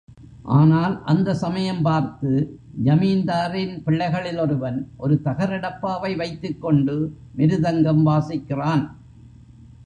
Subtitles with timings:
[0.51, 2.31] ஆனால் அந்த சமயம் பார்த்து,
[2.83, 6.95] ஜமீன்தாரின் பிள்ளைகளில் ஒருவன் ஒரு தகர டப்பாவை வைத்துக் கொண்டு
[7.37, 8.83] மிருதங்கம் வாசிக்கிறான்.